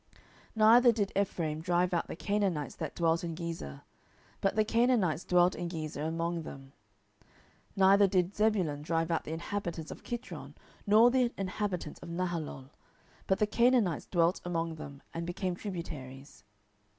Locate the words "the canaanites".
2.07-2.75, 4.55-5.23, 13.37-14.07